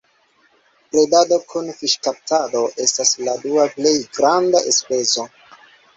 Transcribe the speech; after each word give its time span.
Bredado 0.93 1.37
kun 1.51 1.69
fiŝkaptado 1.81 2.63
estas 2.87 3.13
la 3.27 3.35
dua 3.45 3.67
plej 3.77 3.95
granda 4.17 4.63
enspezo. 4.73 5.27